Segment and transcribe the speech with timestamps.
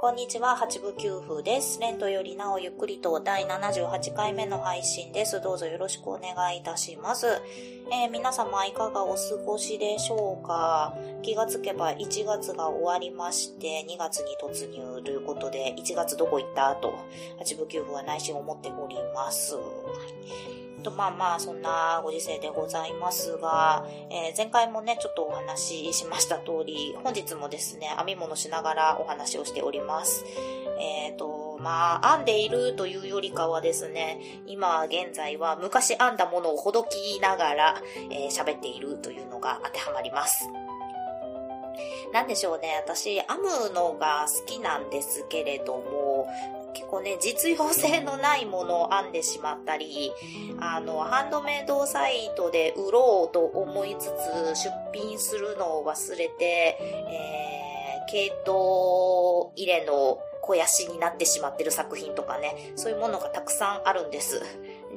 [0.00, 1.80] こんにちは、八部九夫です。
[1.80, 5.40] レントよりなおゆっくりと第78回目の配信です。
[5.40, 7.26] どうぞよろしくお願いいたします。
[7.90, 10.94] えー、皆様いかがお過ごしでしょうか？
[11.22, 16.76] 気がつけば1月が終わりまして、2月に突入ということで、1月どこ行った？
[16.76, 16.94] と、
[17.40, 19.56] 八部九夫は内心思っております。
[20.82, 30.24] と、まあまあ、そんなご時世でございますが、えー、前回もね、ちょっとお話ししました通り、本日もですね、編み物しながらお話をしております。
[30.80, 40.48] えっ、ー、と、まあ、編んでいるというよりかはですね、今現在は昔編んだものをほどきながら、えー、喋っているというのが当てはまります。
[42.12, 46.26] なんでしょうね、私、編むのが好きなんですけれども、
[46.74, 50.12] 結構ね、実用性のないものを編んでしまったり、
[50.60, 64.42] あの、ハンドメイドサイトで売ろうと思いつつ出品するのを忘れて、えー、系統入れの肥やしになってしまってる作品とかね、そういうものがたくさんあるんです。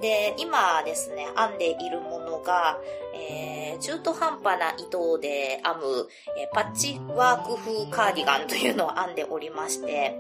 [0.02, 2.80] で、今ですね、編んでいるものが、
[3.14, 6.08] えー、中途半端な糸で編む、
[6.38, 10.20] えー、パッチワーク風カーディガンというのを編んでおりまして、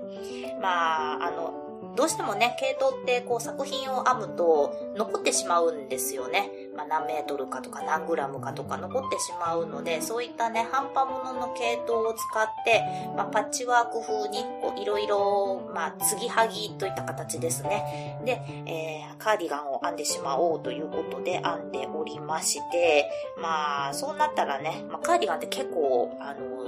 [0.61, 1.60] まあ、あの、
[1.95, 6.49] どうしてもね、系統ってこう作品を編むと残ってしまうんですよね。
[6.75, 12.83] まあ、何メートルかとか何グラムかとか残ってしまうので、そういったね、半端ものの系統を使って、
[13.15, 14.45] まあ、パッチワーク風に
[14.81, 18.19] いろいろ、まあ、継ぎはぎといった形ですね。
[18.23, 23.09] で、えー、カーディガンを編んでしまおうということで編んでおりまして、
[23.41, 26.61] まあ、そうなったらね、まあ、カーディガンって結構、あの、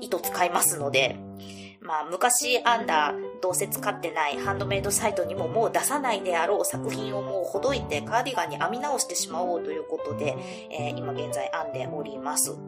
[0.00, 1.16] 糸使いますので、
[1.86, 10.36] まあ、昔編んだどうせ使ってないハンドメイドサイトにももう出さないであろう作品をもうほどいてカーディガンに編み直してしまおうということで、
[10.70, 12.58] えー、今現在編んでおります。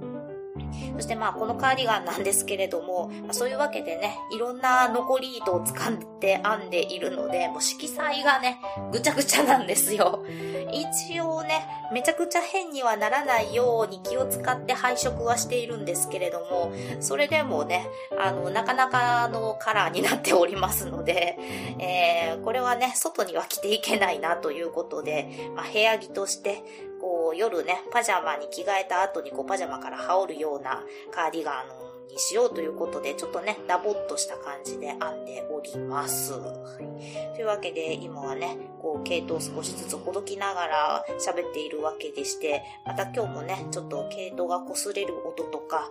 [0.94, 8.60] そしてまあこのカーディガンなんですけれども、ま、そういうわけでね、いろんな残り糸を使って編んでいるので、もう色彩がね、
[8.92, 10.24] ぐちゃぐちゃなんですよ。
[10.72, 17.88] 一応ね、めちゃくちゃ変にはならないように気を使って配色はしているんですけれども、それでもね、
[18.18, 21.38] あの、なかなかのカラーになっておりますので、
[21.78, 26.62] えー、これはね、外には着ていけないなということで、まあ、部屋着として、
[27.00, 36.32] こう夜ね、パジャマに着替えた後にこうパジャマから羽織るようなカーディガンにしようということで、ちょっとね、ダボっとした感じで編んでおります。
[36.32, 36.38] は
[36.80, 45.90] い、というわけで、今はね、こう、毛糸を少しずつほどきながら喋っているわけでして、また今日もね、ちょっと毛糸が擦れる音とか、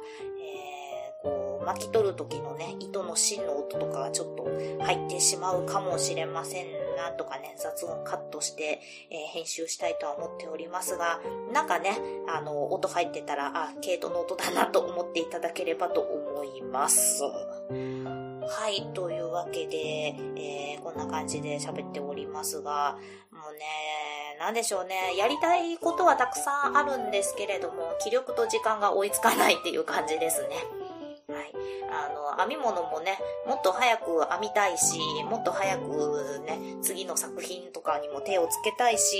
[1.23, 4.47] えー、こう、巻き取る時のね、糸の芯の音とかがちょっと
[4.83, 8.81] 入ってしまうかもしれませんなんとかね、雑音カットして、
[9.11, 11.21] えー、編集したいとは思っておりますが、
[11.53, 11.95] なんかね、
[12.27, 17.21] あの、音入ってたら、あ、ケイトの音だなと思っていただければと思います。
[17.23, 22.97] はい、というわけで、えー、こんな感じで喋っておりますが、
[23.31, 30.86] もうね、なんでしょうね、やりたいことはたくさんあるんですけれども、気力と時間が追いつかないっていう感じですね。
[31.29, 31.53] はい。
[31.91, 39.19] あの、編み物もね、もっと早く編みたいし、もっと早くね、次の作品とかにも手をつけたいし、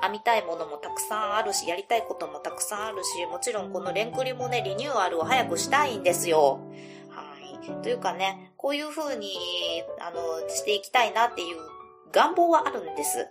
[0.00, 6.60] 編みたいものもたくさんあるし、やりたいこともたくさんあるし、もちろんこのレンクリもね、リニューアルを早くしたいんですよ。
[7.10, 7.82] はい。
[7.82, 9.36] というかね、こういう風に、
[9.98, 11.56] あの、していきたいなっていう
[12.12, 13.26] 願望はあるんです。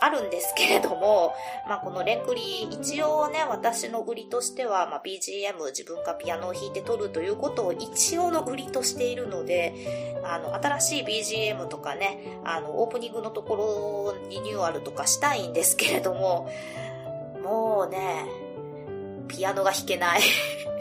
[0.00, 1.34] あるんですけれども、
[1.68, 16.50] まあ、このレンクリ一応ね、私の売りとしては、まあ、BGM 自分がピアノを弾いて撮るということを一応の売りとしているので、あの、新しい BGM とかね、あの、オープニングのところリニューアルとかしたいんですけれども、
[17.42, 18.26] もうね、
[19.28, 20.20] ピアノが弾けない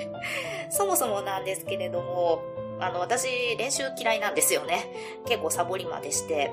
[0.70, 2.42] そもそもなんですけれども、
[2.80, 4.88] あの、私、練習嫌いなんですよね。
[5.26, 6.52] 結構サボりまでして。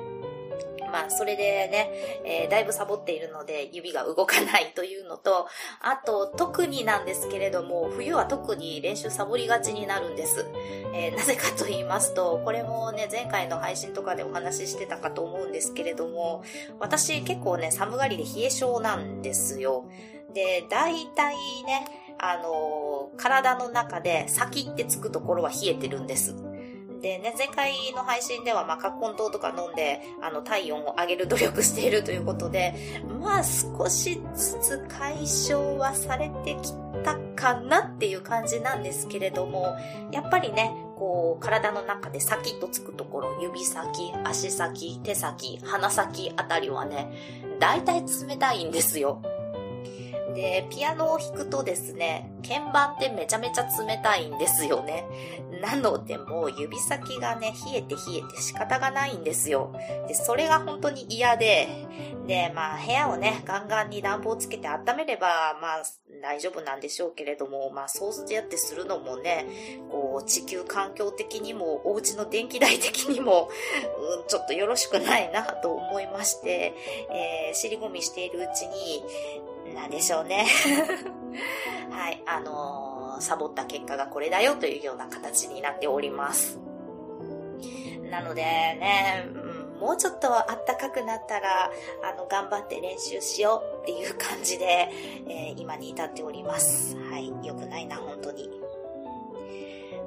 [0.92, 1.91] まあ、それでね、
[2.25, 5.48] えー、だいぶサボっているので、指が動かないというのと、
[5.80, 10.47] あと、特になんですけれども、冬は特に練習サボりがちになるんです。
[10.94, 16.44] えー、なぜかと言いますと、これもね、前回の配信とかでお話ししてたかと思うんですけれども、
[16.78, 19.86] 私結構ね、寒がりで冷え性なんですよ。
[20.34, 21.34] で、大体
[21.65, 21.86] ね、
[22.18, 26.52] あのー、体の中で先ってつくところは冷えてるんです。
[27.03, 32.75] でね、前回の配信では、まあ、カッコン糖とか飲んで、あの、体温を上げる努力しているということで、
[33.21, 36.72] まあ、少しずつ解消はされてき
[37.03, 39.77] たかなっていう感じなんですけれども、
[40.13, 47.13] やっぱりね、こう、体の中で先とつくところ、指先、足先、手先、鼻先あたりはね、
[47.59, 49.21] 大体冷たいんですよ。
[50.34, 55.04] で、ピアノを弾くとですね、鍵盤ってめちゃめちゃ冷たいんですよね。
[55.62, 59.72] なのでもう指先がね、冷えて冷えて仕方がないんですよ。
[60.09, 61.68] で、それが本当に嫌で、
[62.26, 65.82] で、まあ部屋をね、ガンガンに暖房つけて温めれば、まあ
[66.20, 69.47] 大丈夫なんでしょうけれども、まあそうやってするのもね、
[69.88, 73.48] こう地球環境的にも、お家の電気代的にも、
[74.20, 76.74] うん、ちょっとよろしくないなと思いまして、
[77.10, 79.04] えー、尻込みしているうちに、
[79.74, 80.47] なんでしょうね。
[81.91, 86.59] はい、あのー、サボった結果がこれだよというような形になっております。
[88.10, 89.26] なのでね、
[89.80, 91.70] もうちょっとあったかくなったら、
[92.04, 94.91] あの、頑張って練習しようっていう感じで、
[95.26, 96.97] えー、今に至っております。
[97.10, 98.48] はい、良くないな、本当に。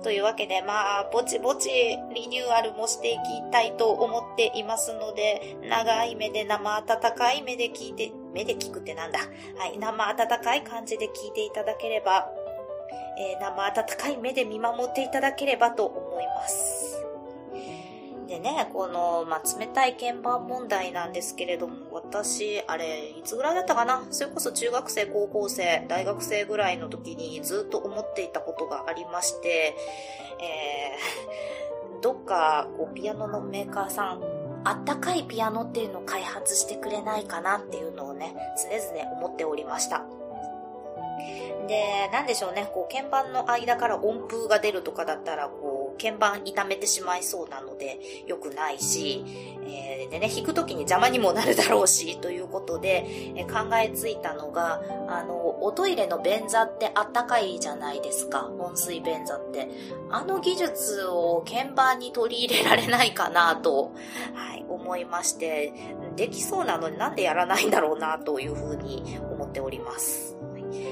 [0.06, 1.68] というわけで、まあ、ぼちぼち
[2.13, 3.19] リニューアルもしていき
[3.51, 6.86] たいと思っていますので、長い目で生温
[7.18, 9.18] かい目で聞いて、目で聞くってなんだ。
[9.58, 12.31] はい、生温かい感じで聞いていただければ、
[13.18, 16.86] えー、生温かい目で見守っていただければと思います。
[18.28, 24.04] でね、この、まあ、冷たい鍵盤問題なんですけれども、私、あれ、いつぐらいだったかな？
[24.10, 29.76] それこそ中学生、高校生、大学生ぐらいの時にずっと思っていたことがありまして、
[30.42, 34.24] えー、 どっか、こう、ピアノのメーカーさん、
[34.64, 40.04] あったかいピアノっていうのを開発してくれないかなっていうのをね、常々思っておりました。
[41.68, 49.24] で、なんでしょうね、こう、鍵盤の間から音符が出るとかだったら、こう、鍵盤痛めてしまいそうなので、良くないし、
[49.68, 59.68] えー、でね、弾くときに邪魔にもなるだろうし、ということで、えー、考えついたのが、あの、おトイレの便座ってあったかいじゃないですか、温水便座って。
[60.12, 63.92] あの技術を鍵盤に取り入れられないかなと、
[64.34, 65.74] はい、思いまして、
[66.16, 70.38] できそうなのになんでやらないんだろうな、というふうに思っております。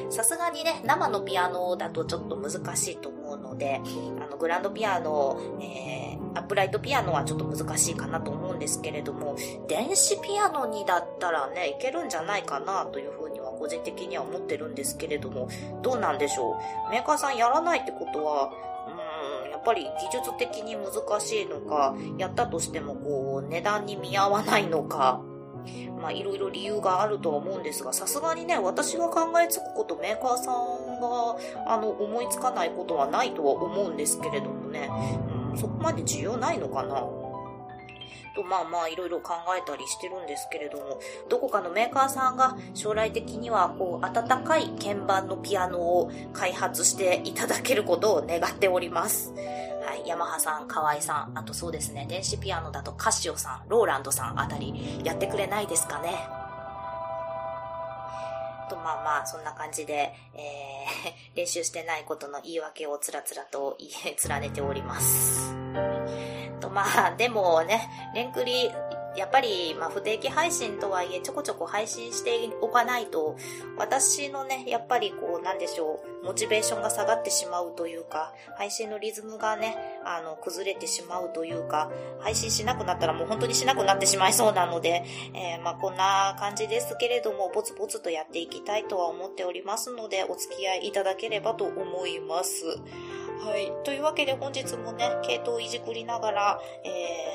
[0.10, 3.82] さすがにね、生のピアノだとちょっと難しいと思うので、
[4.22, 9.36] あの、グランドピアノ、えー、アップライトピアノはちょっと難しいかなと思うんですけれども、
[9.68, 15.48] 電子ピアノにだったらね、いけるんじゃないかなというふうには個人的には思ってるんですけれども、
[15.82, 16.92] どうなんでしょう？
[16.92, 18.52] メーカーさんやらないってことは、
[19.46, 25.22] うん、やっぱり技術的に難しいのか、やったとしてもこう、値段に見合わないのか、
[26.02, 34.90] まあいろいろ理由があるとは思うんですが、さすがにね、私が考えつくことメーカーさんが、あの、思いつかないことはないとは思うんですけれどもね、
[35.52, 37.23] うん、そこまで需要ないのかな？
[38.36, 41.00] と、まあまあいろいろ考えたりしてるんですけれども、
[41.30, 49.34] どこかのメーカーさんが将来的にはこう温かい鍵盤のピアノを開発していただけることを願っております。
[49.86, 56.44] はい、ヤマハさん、河合さん、あとそうですね、電子ピアノだとカシオさん、ローランドさんあたりやってくれないですかね。
[58.74, 65.54] と、まあまあ、そんな感じで、えー、 練習してないことの言い訳をつらつらと言え連ねております。
[66.64, 68.72] と、まあ、でもね、レンクリ
[69.16, 73.36] やっぱり、まあ、不定期配信とはいえ、ちょこちょこ配信しておかないと、
[73.78, 85.04] 私のね、やっぱりこう、なんでしょう、モチベーションが下がってしまうというか、配信のリズムがね、あの、崩れてしまうというか、配信しなくなったらもう本当にしなくなってしまいそうなので、
[85.36, 92.66] えー、まあ、こんな感じですけれども、ぼつぼつとやっていきたいとは思っておりますので、お付き合いいただければと思います。
[93.42, 93.72] はい。
[93.84, 96.90] というわけで本日もね、系統をいじくりながら、え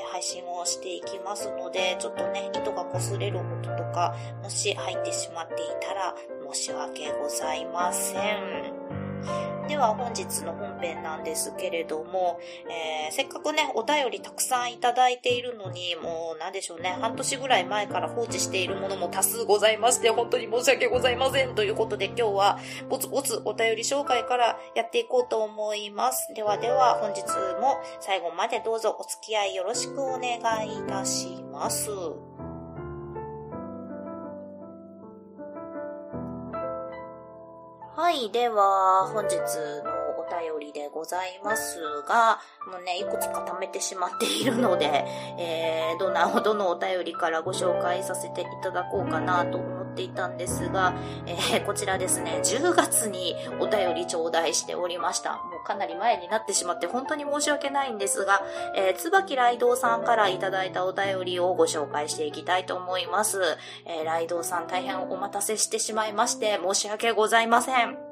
[0.07, 6.15] ー、配信をしていきますので、ちょっとね、糸が擦れる音とか、もし入ってしまっていたら、
[6.53, 9.58] 申し訳ございません。
[9.69, 21.53] では本日の本編なんですけれども、えー、せっかくね、お便りたくさんいただいているのに、もうなんでしょうね、半年ぐらい前から放置しているものも多数ございまして、本当に申し訳ございません。
[21.53, 22.59] ということで今日は、
[22.89, 26.33] ぼつぼつお便り紹介からやっていこうと思います。
[26.33, 27.21] ではでは本日
[27.61, 31.91] も最後までどうぞお付き合いよろしくお願いいたします。
[37.99, 38.31] はい。
[38.31, 45.05] では、本日のお便りでございますが、もうね、いくつか貯めてしまっているので、
[45.37, 50.93] えー、どな、どのお便りからご紹介させていただこうかなと思っていたんですが、
[51.25, 55.41] えー、こちらですね、10月にお便り頂戴しておりました。
[55.63, 58.41] かなり前になってしまって本当に申し訳ないんですが、
[58.75, 63.41] えー、椿雷道さんからいただいたお便りをご紹介していきたいと思います。
[63.85, 68.08] えー、雷道さん大変お待たせしてしまいまして申し訳ございません。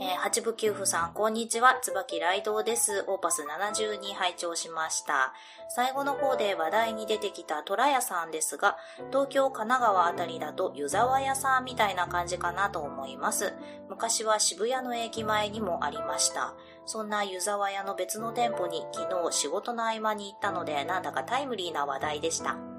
[0.00, 1.78] えー、八部九夫さん、こんにちは。
[1.82, 3.04] 椿ライドウです。
[3.08, 5.32] オーパス72拝聴しました。
[5.68, 8.76] 最後の方で話題に出てきた虎屋さんですが、
[9.10, 13.52] 東京、神奈川あたりだと湯沢屋さんみたいな感じかなと思います。
[13.88, 16.54] 昔は渋谷の駅前にもありました。
[16.86, 22.69] そんな湯沢屋の別の店舗に昨日仕事の合間に行ったのでなんだかタイムリーな話題でした。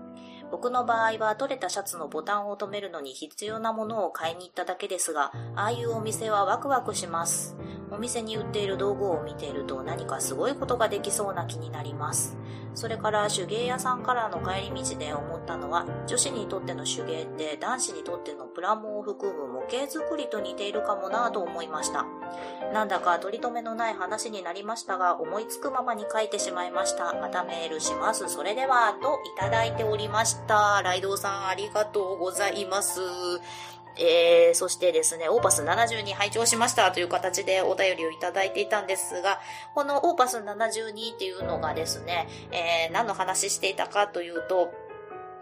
[0.51, 7.55] 僕の場合は取れたシャツのボタンを止めるのに必要なものを買いに行っただけですが、ああいうお店はワクワクします。
[7.91, 12.37] お店に売っている道具を見ていると何かすごいことができそうな気になります。
[12.73, 22.05] それから手芸屋さんからの帰り道で思ったのは、女子にとっての手芸って男子にとってのプラモを含む模型作りと似ているかもなぁと思いました。
[22.73, 27.13] なんだか取り留めのない話になりましたが、思いつくままに書いてしまいました。
[27.13, 28.29] またメールします。
[28.29, 30.40] それでは、といただいておりました。
[30.47, 33.01] ライドウさんありがとうございます。
[33.97, 39.39] えー、そしてですね、オーパス72拝聴しましたという形でお便りをいただいていたんですが、
[39.75, 44.73] このオーパス72っていうのがですね、えー、何の話していたかというと、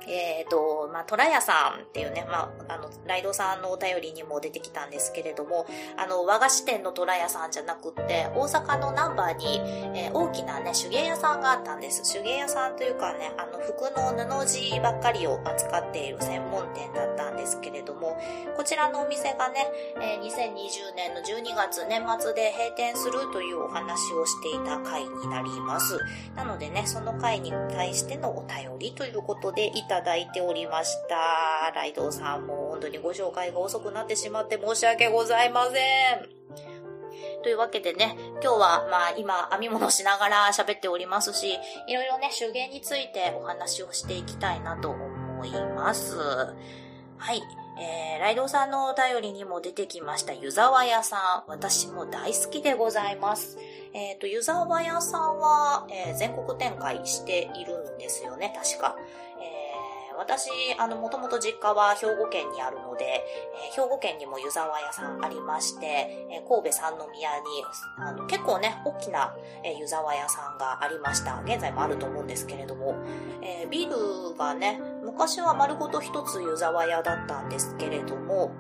[0.08, 5.65] えっ、ー、と、まあ、トラヤさんっていうね、まあ、あの、ライドさんのお便りにも出てきたんですけれども、
[5.98, 9.62] あの、和菓子店のトラヤさんじゃなくって、大阪のナンバーに、
[9.96, 12.13] えー、大きなね、手芸屋さんがあったんです。
[12.13, 18.20] 手芸屋さんというかね、あの、服の布地ばっかりを扱っている専門店だったんですけれども、
[18.56, 19.68] こちらのお店がね、
[20.01, 26.00] えー、2020年の12月年末で閉店するというお話をしていた回になります。
[26.36, 31.72] なのでね、その回に対してのお便りということでいたただいておりました。
[31.75, 35.74] ライドさんも本当にご紹介が遅くなってしまって申し訳ございません。
[37.44, 46.15] というわけでね、今日はまあ今編み物しながら喋っておりますし、いろいろね、手芸についてお話をしていきたいなと思います。
[46.15, 47.41] はい。
[47.82, 51.50] えー、ライドさんのお便りにも出てきました湯沢屋さん。
[51.50, 53.58] 私も大好きでございます。
[53.94, 58.98] えっ、ー、と、湯沢屋さんは、えー、全国展開しているんですよね、確か。
[60.20, 65.86] 私、あの、もともと実家は兵庫県にあるので、えー、兵庫県にも湯沢屋さんありまして、
[66.30, 67.46] えー、神戸三宮に、
[67.98, 69.34] あの、結構ね、大きな、
[69.64, 71.42] え、湯沢屋さんがありました。
[71.46, 72.96] 現在もあると思うんですけれども、
[73.42, 78.52] えビルがね、昔は丸ごと一つ湯沢屋だったんですけれども、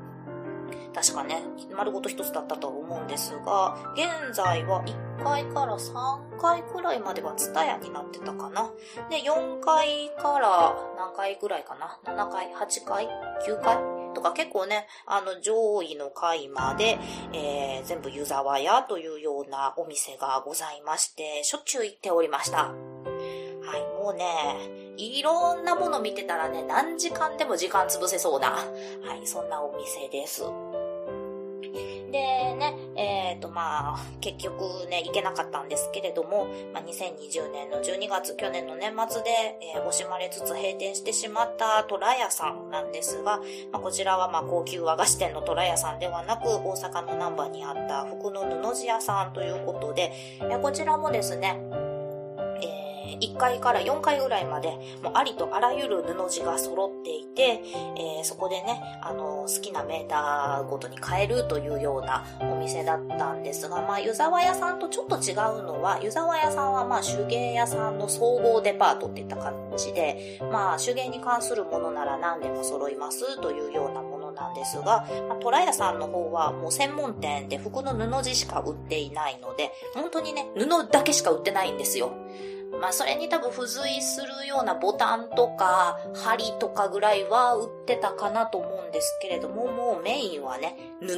[0.93, 1.43] 確かね、
[1.75, 8.71] 丸ごと一つだったと思うんですが、現在は1階から3階くらいまではツタヤになってたかな。
[9.09, 13.07] で、4階から何階くらいかな ?7 階、8階、
[13.45, 13.77] 9階
[14.13, 16.97] とか結構ね、あの上位の階まで、
[17.33, 22.65] えー、全部湯沢屋というようなお店がございまして、しょっちゅう行っておりました。
[23.69, 24.25] はい、もうね、
[24.97, 28.63] いろんなもの見てたらね、何時間でも時間潰せそうな、は
[29.21, 30.43] い、そんなお店です。
[33.39, 39.29] っ、とまあ、結局ね、行けなかったんですけれども、まあ、2020年の12月、去年の年末で、
[39.75, 43.39] えー、惜しまれつつ閉店してしまったトラヤさんなんですが、
[43.71, 51.59] まあ、こちらはまあ高級和菓子店のトラヤさんではなく、大阪の南波にあった服の布地屋さんということで、えー、こちらもですね、
[53.21, 54.69] 1階から4階ぐらいまで、
[55.03, 57.61] もうありとあらゆる布地が揃っていて、
[57.97, 82.13] えー、そこでね、あの、好きなメーターごとに買えるというようなお店だったんですが、まあ、湯沢屋さんとちょっと違うのは、湯沢屋さんはまあ、手芸屋さんの総合デパートっていった感じで、まあ、手芸に関するものなら何でも揃いますというようなものなんですが、まあ、トラヤさんの方はもう専門店で服の布地しか売っていないので、本当にね、布だけしか売ってないんですよ。
[82.79, 91.07] まあそれに多分付随するようなボタンとか針とかぐらいは売ってたかなと思うんですけれども、もうメインはね、布、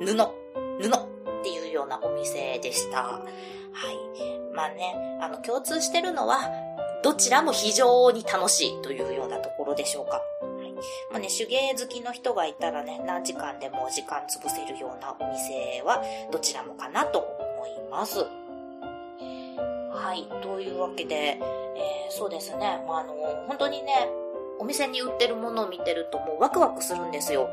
[0.00, 3.02] 布っていうようなお店でした。
[3.02, 3.22] は
[3.90, 4.54] い。
[4.54, 6.50] まあね、あの共通してるのは、
[7.02, 10.20] どちらも非常に楽しいというようなところでしょうか。
[11.10, 18.26] まあね、手芸好きの人がいたらね、何時間でも時間潰せるようなお店はどちらもかなと思います。
[19.92, 20.26] はい。
[20.42, 22.82] というわけで、えー、そうですね。
[22.88, 23.14] まあ、あの、
[23.46, 24.08] 本当にね、
[24.58, 27.48] お店に売ってるものを見てるともうワクワクするんですよ。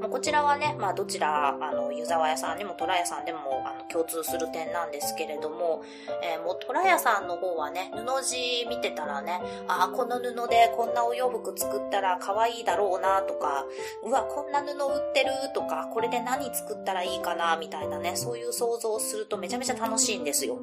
[0.00, 5.82] まあ、こちらはね、まあ、どちら、あの、湯沢屋さんでも虎屋さんでも、あの、共通する点なんですけれども、
[6.22, 13.64] えー、もう虎屋さんの方はね、布地見てたらね、ああ、この布でこんなお洋服作ったら可愛いだろうなとか、
[14.02, 20.58] うわ、こんな布売ってるとか、これで何作ったらいいかなみたいなね、そういう想像をするとめちゃめちゃ楽しいんですよ。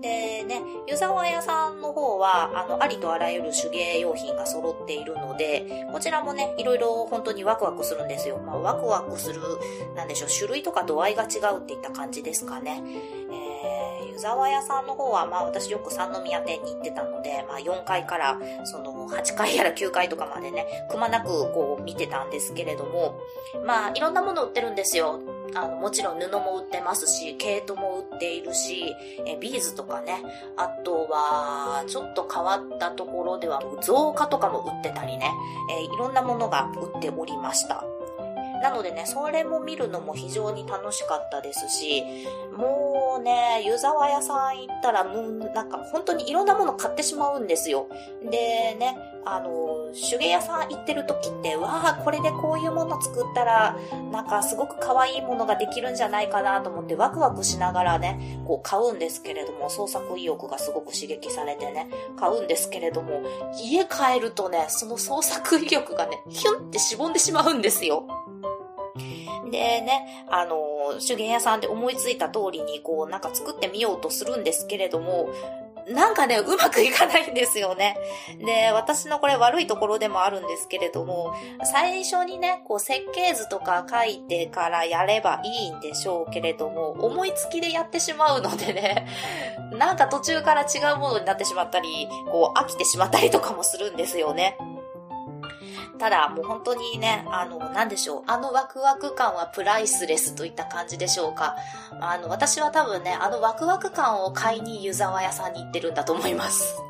[0.00, 8.38] でね、湯沢屋さんの方は、あの、ありとあらゆる手芸用品が揃っているので、こちらもね、いろいろ本当にワクワクするんですよ。
[8.38, 9.40] まあ、ワクワクする、
[9.94, 12.82] なんでしょう、種類とか度合いが違うっていった感じですかね。
[13.30, 13.81] えー
[14.12, 23.18] 湯沢屋さんの方は、まあ私よく三宮店に行ってたので、まあ4階からその8階やら9階とかまでね、くまなくこう見てたんですけれども、
[23.64, 25.20] まあいろんなもの売ってるんですよ。
[25.54, 28.94] あの、もちろん布も売ってますし、毛糸も売っているし、
[29.26, 30.22] えビーズとかね、
[30.56, 35.30] あとは、ちょっと変わったところでは、造花とかも売ってたりね、
[35.70, 37.84] えいろんなものが売っておりました。
[38.62, 42.04] なのでね、それも見るのも非常に楽しかったですし、
[42.56, 47.88] もうね、湯沢屋さん行ったらもうなんか本当にいろんなもの買ってしまうんですよ。
[48.22, 53.76] でね、あの、手芸屋さん行ってる時って、わあ、これでこういうもの作ったら、
[54.12, 63.22] なんかすごく可愛いものができるんじゃないかなと思ってワクワクしながらね、こう買うんですけれども、創作意欲がすごく刺激されてね、買うんですけれども、
[63.60, 68.06] 家帰るとね、その創作意欲がね、ヒュンってしぼんでしまうんですよ。
[69.52, 70.56] でね、あの、
[71.06, 75.28] 手芸屋さんで思いついた通りに、こう、なんか作ってみようとするんですけれども、
[75.88, 77.96] なんかね、うまくいかないんですよね。
[78.38, 89.06] で、私のこれ悪いところでもあるんですけれども、最初にね、こう設計図とか書いてからやればいいんでしょうけれども、思いつきでやってしまうのでね、
[89.72, 94.56] なんか途中から違うものになってしまったり、こう飽きてしまったりとかもするんですよね。
[95.98, 98.22] ただ、もう本当にね、あの、なんでしょう。
[98.26, 101.56] あのワクワク感はプライスレスといった感じでしょうか。
[102.00, 106.82] あの、私は多分ね、あのワクワク感を買いに湯沢屋さんに行ってるんだと思います。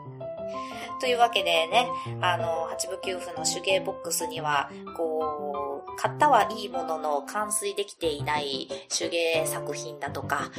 [1.01, 1.89] というわけでね、
[2.21, 10.51] あの、八部九夫の手芸ボックスには、こう、買ったはいいものの完遂できていない手芸作品だとか、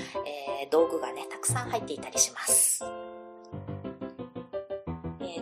[0.61, 2.83] えー、道具がね、たくさん入っていたりします。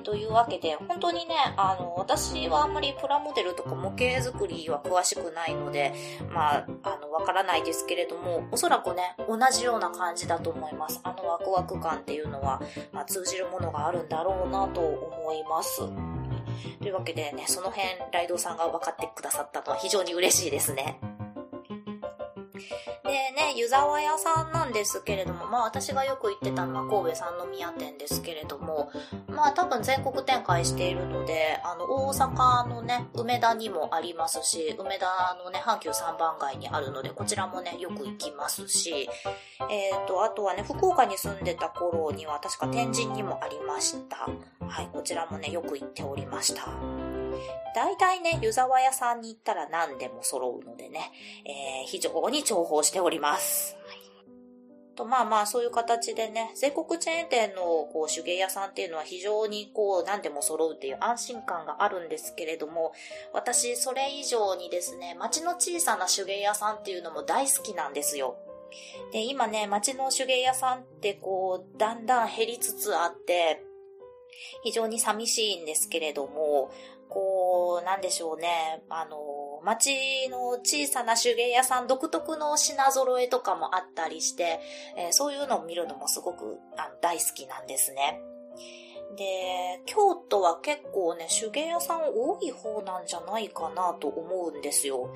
[0.03, 5.93] というわけで、本当にね、あの、私はあんまりプラモデルとか模型作りは詳しくないので、
[6.29, 10.99] まあ、の、わからないですけれども、おそらくね、同じような感じだと思います。
[11.03, 15.81] あのワクワク感っていうのは、まあ、通じるものがあるんだろうなと思います。
[16.79, 20.99] というわけでね、その辺、ライドさんが分かってくださったのは非常に嬉しいですね。
[23.55, 28.91] 湯沢屋さんなんですけれども、まあ私がよく行ってたのは神戸三宮店ですけれども、
[29.27, 39.09] まあ多分全国展開しているので、あの大阪のね、梅田にもありますし、梅田のね、阪急三番街にあるので、こちらもね、よく行きますし、
[39.69, 44.27] えっ、ー、と、あとはね、福岡に住んでた頃には確か天神にもありました。
[44.65, 47.00] はい、こちらもね、よく行っておりました。
[47.75, 51.11] 大体ね、湯沢屋さんに行ったら何でも揃うのでね、
[51.45, 53.77] えー、非常に重宝しております。
[54.95, 62.93] と、まあまあ、そういう形でね、全国チェーン店のこう手芸屋さんっていうのは非常にこう何でも揃うっていう安心感があるんですけれども、
[63.33, 68.37] 私それ以上にですね、街の小さな手芸屋さんっていうのも大好きなんですよ。
[69.11, 73.63] で、今ね、街の手芸屋さんってこう、だんだん減りつつあって、
[74.63, 76.71] 非常に寂しいんですけれども、
[77.11, 84.61] こう、なんでしょうね、あの、街の小さな手芸屋さん独特の品揃えとかもあったりして、
[84.97, 88.21] えー、そういうのを見るのもすごくあの大好きなんですね。
[89.17, 95.13] で、京都は結構ね、手芸屋さん多い方なんじゃないかなと思うんですよ。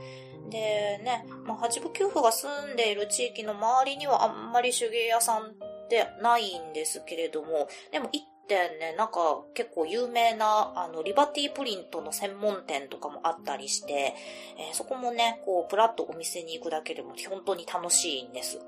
[0.50, 14.16] でね、まあ、八部九夫が住んでいる地域の周りにはあんまり手芸屋さんってないんですけれども、でも行っ店ね、なんか結構有名な、あの、リバティプリントの専門店とかもあったりして、
[14.58, 18.60] えー、そこもね、こう、プラッとお店に行くだけでも本当に楽しいんです。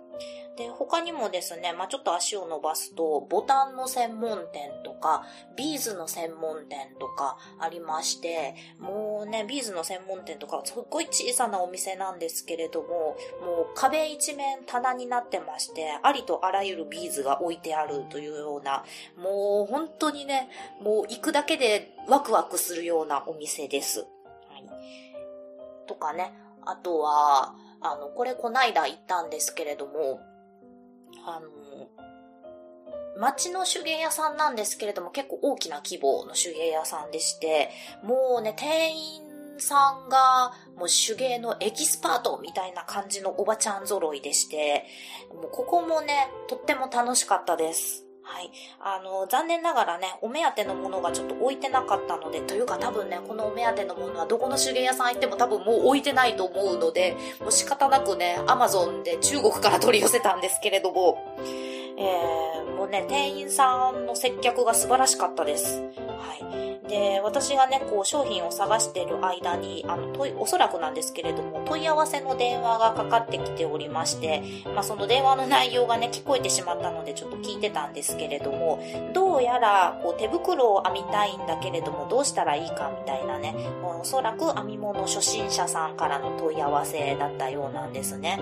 [0.57, 5.23] で、他にもですね、まあ、ちょっと足を伸ばすと、ボタンの専門店とか、
[5.55, 18.83] ビーズの専門店とかありまして、もうね、ビーズの専門店とか、すっごい小さなお店なんですけれども、もう壁一面棚になってまして、ありとあらゆるビーズが置いてあるというような、
[19.15, 20.49] もう本当にね、
[20.81, 23.99] もう行くだけでワクワクするようなお店です。
[23.99, 24.05] は
[24.57, 24.65] い。
[25.85, 26.33] とかね、
[26.65, 30.19] あとは、あの、これこないだ行ったんですけれども、
[31.25, 31.47] あの、
[33.19, 37.71] 町の手芸屋さんなんですけれども結構大きな規模の手芸屋さんでして、
[38.03, 39.23] もうね、店員
[39.59, 44.85] さんがもう手芸のエキスパートみたいな感じのおばちゃん揃いでして、
[45.33, 48.06] もうここもね、とっても楽しかったです。
[48.27, 48.51] はい。
[48.81, 61.17] あの、残念ながらね、お目当てのものがちょっと置いてなかったので、というか多分ね、このお目当てのものはどこの手芸屋さん行っても多分もう置いてないと思うので、もう仕方なくね、アマゾンで中国から取り寄せたんですけれども、
[61.97, 65.81] えー、もうね、店員さんの接客が素晴らしかったです。
[66.87, 78.79] で、私がね、こう商品を探してる間に、あの、問い、おそらくなんですけれども、問い合わせの電話がかかってきておりまして、まあその電話の内容がね、聞こえてしまったのでちょっと聞いてたんですけれども、
[79.13, 88.39] どうやら、こう手袋を編みたいんだけれども、どうしたらいいかみたいなね、おそらく編み物初心者さんからの問い合わせだったようなんですね。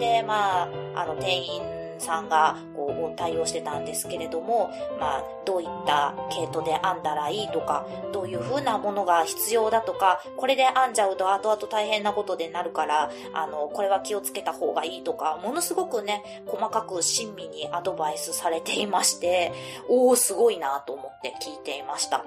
[0.00, 1.62] で、まあ、あの、店員
[1.98, 19.52] さんがこう対応してたんですけれども、まあ、どういった系統で編んだらいいとか、どういう風なものが必要だとか、これで編んじゃうと後々大変なことでなるから、あの、これは気をつけた方がいいとか、ものすごくね、細かく親身にアドバイスされていまして、
[19.88, 22.24] おー、すごいなと思って聞いていました。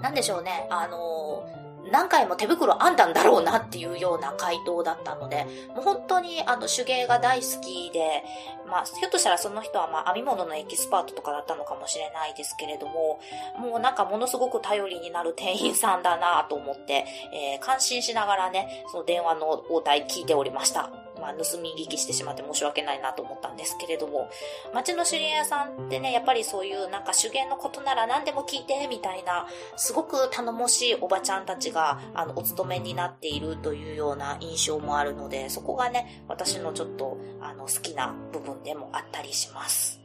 [0.00, 8.22] なんでしょうね、あのー何回も手袋編んだんだろうなっていうような回答だったので、もう本当にあの手芸が大好きで、
[8.66, 13.20] まあ、ひょっとしたらその人はまあ編み物のエキスパートとかだったのかもしれないですけれども、
[13.58, 21.03] もうなんかものすごく頼りになる店員さんだなと思って、えー、感心しながらね、その電話の応対聞いておりました。
[21.24, 24.28] まあ、盗み聞きしてしまって申し訳ないなと思ったんですけれども、
[24.74, 40.03] 町の知り合いさんってね、やっぱりそういうなんか手芸のことなら何でも聞いて、みたいな、すごく頼もしいおばちゃんたちが、あの、お勤めになっているというような印象もあるので、そこがね、私のちょっと、あの、好きな部分でもあったりします。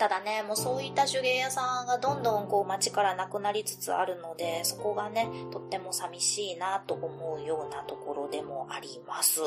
[0.00, 9.40] ただね、もうそういった手芸屋さんがどんどんこう街からなくなりつつあるので、そこがね、とっても寂しいなと思うようなところでもあります。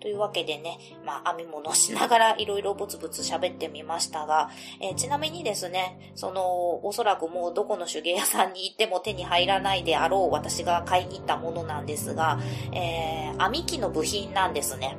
[0.00, 4.48] というわけでね、まあ、編み物しながら いろいろブツブツ喋ってみましたが、
[4.80, 12.38] えー、ちなみにですね、その、おそらくもうどこの手芸屋さんに行っても手に入らないであろう私が買いに行ったものなんですが、
[12.72, 14.96] えー、編み機の部品なんですね。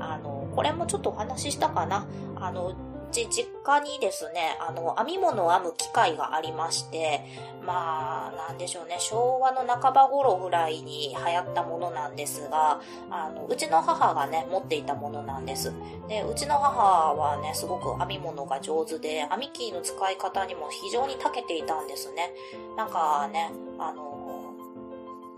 [0.00, 2.06] あの、これもちょっとお話ししたかな。
[2.34, 2.74] あの、
[3.16, 7.20] ち、実家にですね、あの、編み物を編む機会がありまして、
[7.64, 15.72] まあ、なんでしょうね、昭和の半ば頃ぐらいに流行ったものなんですが、あの、うちの母がね、持っていたものなんです。
[16.08, 22.32] で、うちの母はね、すごく編み物が上手で、編み機の使い方にも非常に長けていたんですね。
[22.76, 24.15] なんかね、あの、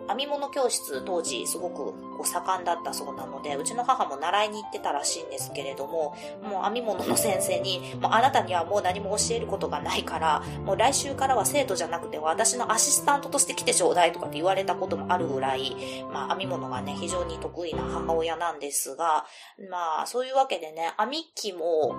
[0.08, 1.94] 編み物教室当時すごく
[2.24, 15.76] 盛んだったそうなので、うちの母も習いに行ってたらしいんですけれども、もう編み物の先生に、もうあなたにはもう何も教えることがないから、もう来週からは生徒じゃなくて私のアシスタントとして来てちょうだいとかって言われたこともあるぐらい、
[16.12, 19.26] まあ編み物がね、非常に得意な母親なんですが、
[19.70, 21.94] まあそういうわけでね、編み機も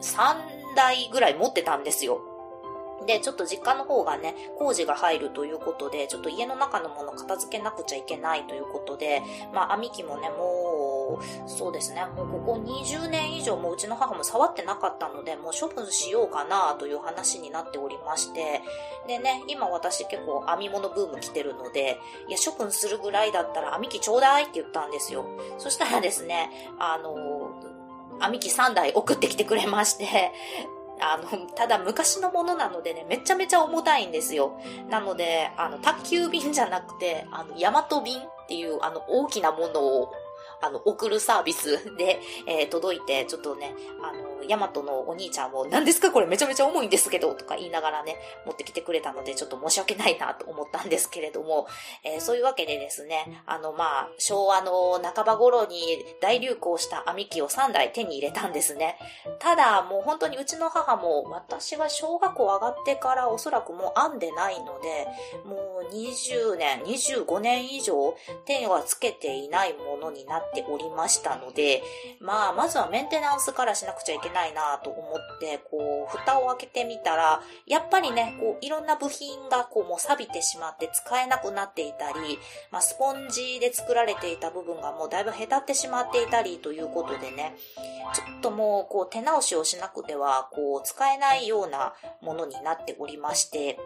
[0.00, 2.35] 3台ぐらい持ってたんですよ。
[3.04, 18.62] で、ちょっと実家の方がね、工事が入るということで、ちょっと家の中のもの片付けなくちゃいけないということで、まあ、編み機もね、もう、そうですね、もうここ20年以上もうちの母も触ってなかったので、もう処分しようかなという話になっておりまして、
[19.06, 25.26] でね、今私結構編み物ブーム来てるので、いや、処分するぐらいだったら編み機ちょうだいって言ったんですよ。
[25.58, 27.14] そしたらですね、あの、
[28.20, 30.32] 編み機3台送ってきてくれまして、
[31.00, 34.58] あの、ただ昔のものなのでね、めちゃめちゃ重たいんですよ。
[34.88, 40.12] なので、あの、宅急便じゃなくて、あの、ヤマト便っていう、あの、大きなものを
[40.60, 51.66] あの、送るサービスで、えー、届いて、ちょっとね、あの、ヤマトのお兄ちゃんも、何ですかこれめちゃめちゃ重いんですけど、とか言いながらね、持ってきてくれたので、ちょっと申し訳ないなと思ったんですけれども、
[52.04, 55.78] えー、そういうわけでですね、あの、まあ、昭和の半ば頃に
[56.20, 58.96] 大流行した編み機を3台手に入れたんですね。
[59.38, 65.08] ただ、もう本当にうちの母も、私が小学校上がってからおそらくもう編んでないので、
[65.44, 71.82] もう20年、25年以上手はつけていないものになっておりましたので、
[72.20, 82.38] まあ、まずはメンテナンスからしなくちゃいけないなと思って、こう、蓋を開けてみたら、やっぱりね、こう、いろんな部品がこう、もう錆びてしまって使えなくなっていたり、
[82.70, 87.56] まあ、スポンジで作られていた部分がもうだいぶへたってしまっていたりということでね、
[88.14, 93.78] ちょっともう、こう、手直しをしなくては、こう、使えないようなものになっておりまして、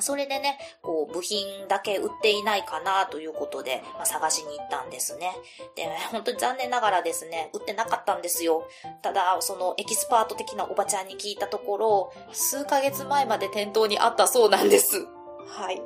[0.00, 5.32] それでね、こう、部品だけ売っていないかなということで、まあ、探しに行ったんですね。
[5.76, 8.66] で、本当に残念ながらですね、売ってなかったんですよ。
[9.02, 15.06] ただ、そのエキスパート的なおばちゃんに聞いたところ、数ヶ月前まで店頭にあったそうなんです。
[15.46, 15.82] はい。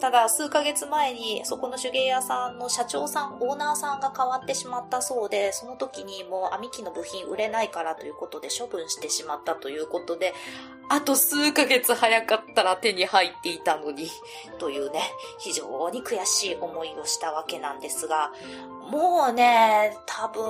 [0.00, 10.34] ただ、数ヶ月前に、そこの手芸屋さんの社長さん、オーナーさんが変わってしまったそうで、その時にもう編み機の部品売れないからということで処分してしまったということで、
[10.88, 14.08] あと数ヶ月早かったら手に入っていたのに、
[14.58, 15.00] というね、
[15.38, 18.32] 非常に悔しい思いをしたわけなんですが、
[18.90, 20.44] もうね、多分、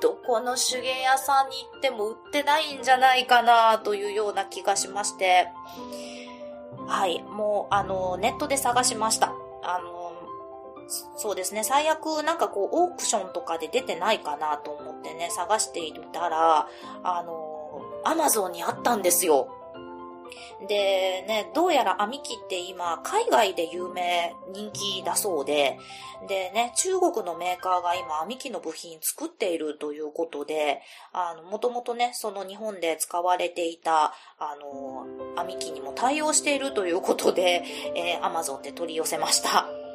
[0.00, 5.48] どこの手芸屋さんに行っても売ってないんじゃないかなというような気がしまして、
[6.90, 9.32] はい、もう、あの、ネットで探しました。
[9.62, 10.12] あの、
[11.16, 16.68] そうですね、最悪なんかこう、オークションとかで出てないかなと思ってね、探していたら、
[17.04, 19.59] あの、アマゾンにあったんですよ。
[20.68, 25.78] で、ね、どうやらアミキって今、海外で有名、人気だそうで、
[26.28, 37.62] でね、中国のメーカーが今、アミキの部品作っているということで、あの、もともとね、その日本で使われていた、あの、アミキにも対応しているということで、
[37.94, 39.89] えー、アマゾンで取り寄せました。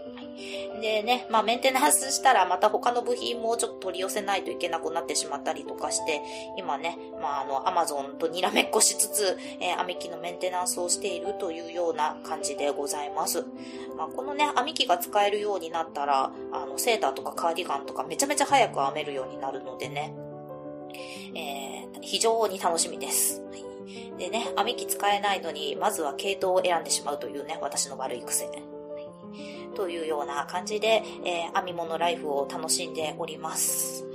[0.81, 6.21] でね、まあメンテナンスしたらまた他の部品もちょっと取り寄せないといけなくなってしまったりとかして、
[6.57, 13.45] 今ね、まああの、アマゾンとにらめっこしつつ、えー、編み機のメンテナンスをしているというような感じでございます。
[13.97, 20.13] まあ、このね、編み機が使えるようになったら、あの、セーターとかカーディガンとかめちゃめちゃ早く編めるようになるのでね、
[21.35, 23.41] えー、非常に楽しみです。
[24.17, 28.49] でね、編み機使えないのに、まずは系統を選んでしまうというね、私の悪い癖。
[29.75, 34.05] というような感じで、えー、編み物ライフを楽しんでおります。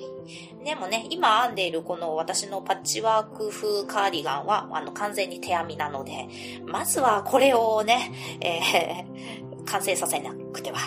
[0.64, 6.28] でもね、今編んでいるこの私のパッチワーク風カーディガンは、あの、完全に手編みなので、
[6.66, 10.78] まずはこれをね、えー、 完成させなくては。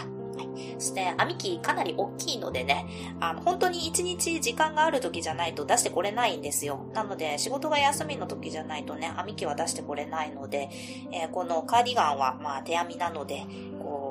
[0.77, 2.85] そして、編み機かなり大きいのでね、
[3.19, 6.85] あの、本当に一日時間がある時じゃないと出してこれないんですよ。
[6.93, 10.69] なので、仕事が休みの時じゃないとね、編み機は出してこれないので、
[11.11, 13.45] えー、このカーディガンは、まあ、手編みなので、
[13.81, 14.02] こう、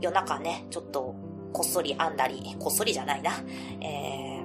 [0.00, 1.14] 夜中ね、ちょっと、
[1.52, 3.32] こっそり編んだり、こっそりじゃないな、
[3.80, 4.42] え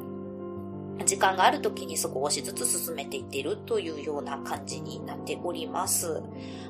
[0.99, 6.21] ー、時間がある時に少しずつ進めていっているというような感じになっております。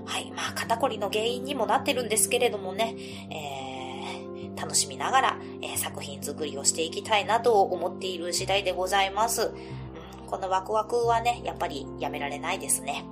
[0.06, 0.32] はい。
[0.36, 2.96] まあ、肩こりの原因にもなってるんですけれどもね、
[3.32, 9.44] えー、楽しみながら、えー、作品作りをしていきたいなと思っている次第でございます。
[9.44, 13.06] うん、このワクワクはね、やっぱりやめられないですね。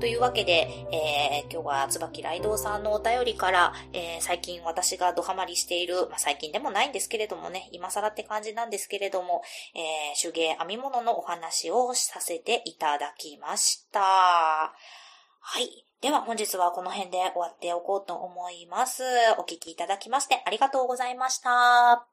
[0.00, 9.42] というわけで、えー、今日は椿ライドウさんのお便りから、えー、最近私がドハマりしている、まあ、最近でもないんですけれどもね、今更って感じなんですけれども、
[9.74, 9.78] え、
[10.20, 14.00] 手芸編み物のお話をさせていただきました。
[14.00, 15.86] はい。
[16.00, 19.04] では本日はこの辺で終わっておこうと思います。
[19.38, 22.11] お聞きいただきましてありがとうございました。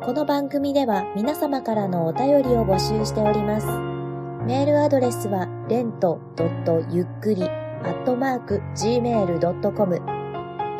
[0.00, 3.66] この番組では皆様からのお便りを募集しております。
[4.46, 6.20] メールアドレスは、レント
[6.90, 10.00] ゆっくり、アットマーク、gmail.com、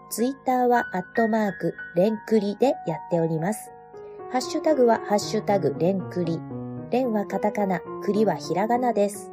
[0.10, 3.72] ツイッターは、アットマーク、レンクリでやっております。
[4.32, 6.40] ハッシュタグは、ハッシュタグ、レンクリ。
[6.92, 9.33] レンはカタカナ、クリはひらがなです。